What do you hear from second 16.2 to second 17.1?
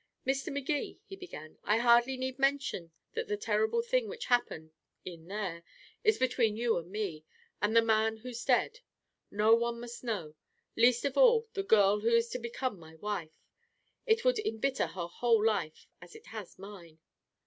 has mine."